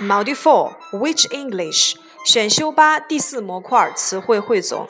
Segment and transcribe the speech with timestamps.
[0.00, 1.94] Module Four Which English
[2.24, 4.88] 选修八第四模块词汇汇总。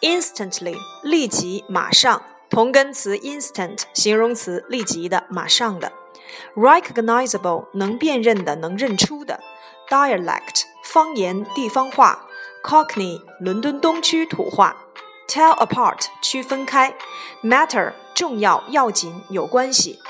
[0.00, 5.92] Instantly 立即马上，同根词 instant 形容词立即的马上的。
[6.54, 9.40] Recognizable 能辨认的能认出的。
[9.88, 12.26] Dialect 方言地方话。
[12.62, 14.76] Cockney 伦敦东区土话。
[15.28, 16.94] Tell apart 区分开。
[17.42, 20.00] Matter 重要要紧有关系。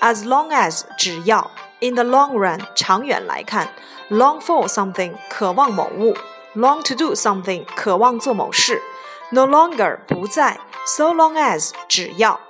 [0.00, 1.50] As long as 只要。
[1.80, 3.68] In the long run 长远来看。
[4.10, 6.16] Long for something 渴望某物。
[6.54, 8.82] Long to do something 渴望做某事。
[9.30, 10.58] No longer 不在。
[10.86, 12.40] So long as 只要。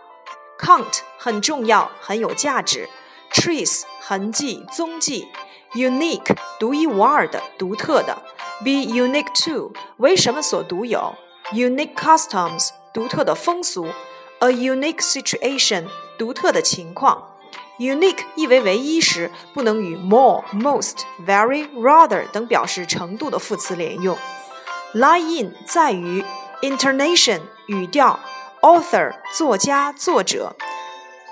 [0.59, 2.89] Count 很重要很有价值。
[3.33, 5.29] Trace 痕迹踪迹。
[5.75, 8.23] Unique 独一无二的独特的。
[8.65, 11.15] Be unique to 为什么所独有。
[11.53, 13.89] Unique customs 独特的风俗。
[14.41, 15.87] A unique situation
[16.19, 17.33] 独特的情况。
[17.80, 24.18] Unique 意为唯一时，不能与 more、most、very、rather 等表示程度的副词连用。
[24.94, 26.24] Lie in 在于
[26.62, 28.20] intonation 语调
[28.62, 30.56] ，author 作家作者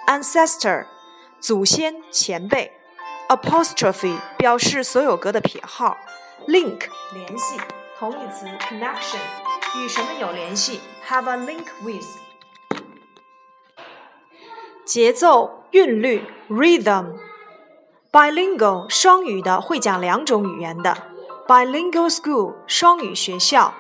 [0.08, 0.86] ，ancestor
[1.40, 2.72] 祖先前辈
[3.28, 5.98] ，apostrophe 表示所有格的撇号
[6.48, 6.82] ，link
[7.14, 7.58] 联系
[7.98, 9.18] 同义词 connection
[9.80, 10.80] 与什么有联系
[11.10, 12.06] ，have a link with
[14.85, 20.97] 节奏韵律 rhythm。bilingual 双语的会讲两种语言的
[21.47, 23.73] bilingual school 双语学校。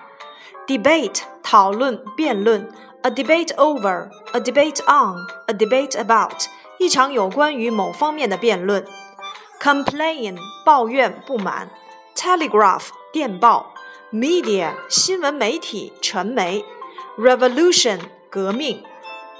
[0.66, 6.44] debate 讨论辩论，a debate over, a debate on, a debate about
[6.78, 8.86] 一场有关于某方面的辩论。
[9.60, 11.70] complain 抱怨不满，
[12.14, 13.74] telegraph 电报，
[14.12, 16.64] media 新闻媒体传媒，
[17.18, 17.98] revolution
[18.30, 18.84] 革命，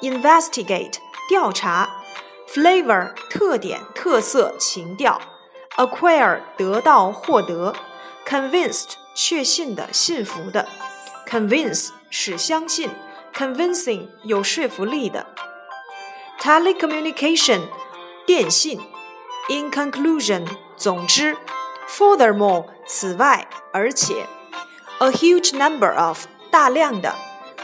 [0.01, 0.95] investigate
[1.29, 2.03] 调查，
[2.49, 5.21] flavor 特点特色情调，
[5.77, 7.75] acquire 得到获得，
[8.27, 10.67] convinced 确信的信服的，
[11.29, 12.91] convince 使相信，
[13.35, 15.27] convincing 有说服力的，
[16.41, 17.63] telecommunication
[18.27, 18.81] 电信，
[19.49, 20.47] in conclusion
[20.77, 21.37] 总之，
[21.89, 24.27] furthermore 此外而且，
[24.99, 27.15] a huge number of 大量的，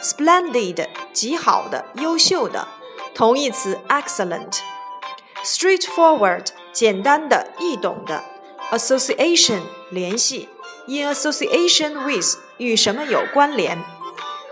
[0.01, 2.69] splendid 极好的优秀的。
[3.14, 8.24] 同义词 excellent，straightforward 简单的易懂的
[8.72, 10.48] ，association 联系
[10.88, 13.84] ，in association with 与什么有关联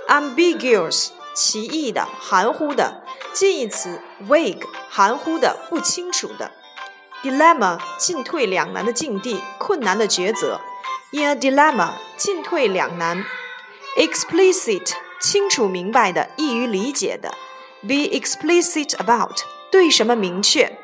[0.08, 3.02] ，ambiguous 奇异的含糊的，
[3.34, 6.52] 近义词 vague 含糊的不清楚的
[7.24, 10.60] ，dilemma 进退两难的境地困难的抉择
[11.12, 13.26] ，in a dilemma 进退两难
[13.98, 17.34] ，explicit 清楚明白的易于理解的。
[17.87, 20.79] Be explicit about 对什么明确，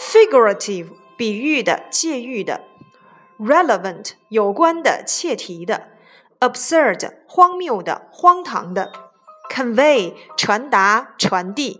[0.00, 2.62] figurative 比喻的、借喻的，
[3.38, 5.88] relevant 有关的、切题的，
[6.40, 8.90] absurd 荒谬的、荒唐的，
[9.48, 11.78] convey 传达、传递，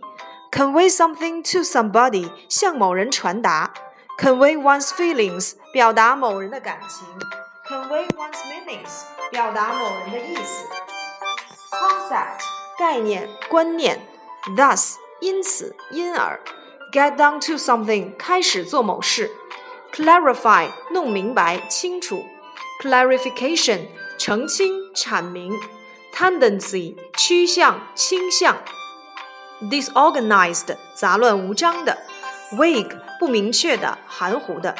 [0.49, 3.73] convey something to somebody 向某人传达，
[4.17, 7.05] convey one's feelings 表达某人的感情，
[7.67, 10.65] convey one's meanings 表达某人的意思，
[11.71, 12.54] concept。
[12.77, 13.99] 概念、观念，
[14.55, 16.39] thus 因此、因而，
[16.91, 19.29] get down to something 开始做某事，
[19.93, 22.25] clarify 弄明白、清楚，
[22.81, 23.87] clarification
[24.17, 25.59] 澄清、阐明，
[26.15, 28.57] tendency 趋向、倾向，
[29.69, 31.99] disorganized 杂乱无章的，
[32.53, 34.75] vague 不明确的、含糊的，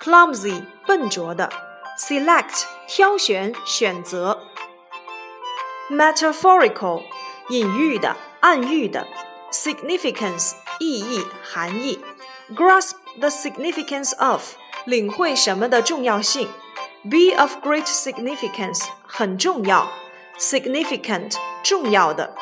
[0.00, 1.50] clumsy 笨拙的，
[1.98, 4.42] select 挑选、选择，
[5.90, 7.02] metaphorical。
[7.48, 9.06] 隐喻的、暗喻的，
[9.52, 12.00] significance 意义、含义，
[12.54, 14.42] grasp the significance of
[14.84, 16.48] 领会什么的重要性，
[17.04, 19.90] be of great significance 很重要，
[20.38, 22.34] significant 重要的，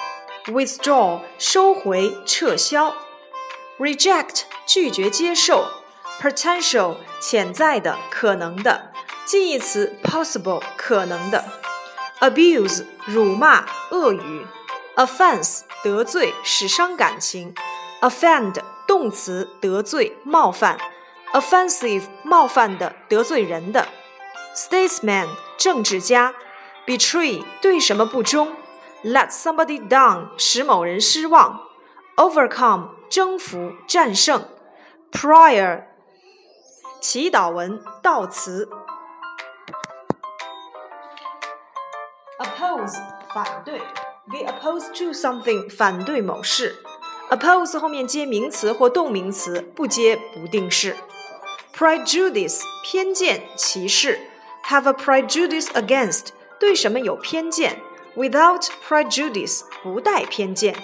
[0.46, 2.94] withdraw 收回、撤销，
[3.78, 5.67] reject 拒绝接受，
[6.20, 8.93] potential 潜在的、可能的，
[9.26, 11.44] 近义词 possible 可能的，
[12.20, 14.46] abuse 辱骂、恶语。
[14.96, 17.55] offense 得罪使伤感情，
[18.00, 20.78] offend 动词得罪冒犯，
[21.32, 23.87] offensive 冒犯的得罪人的，
[24.55, 26.34] statesman 政治家，
[26.87, 28.55] betray 对什么不忠，
[29.05, 31.61] let somebody down 使某人失望，
[32.17, 34.49] overcome 征服战胜，
[35.12, 35.84] prayer
[37.00, 38.69] 祈祷文悼词，
[42.38, 43.00] oppose
[43.32, 43.81] 反对。
[44.31, 46.76] Be opposed to something，反对某事。
[47.31, 50.96] Oppose 后面接名词或动名词，不接不定式。
[51.75, 54.20] prejudice 偏见歧视，
[54.67, 56.28] have a prejudice against
[56.58, 57.81] 对什么有偏见，
[58.17, 60.76] without prejudice 不带偏见，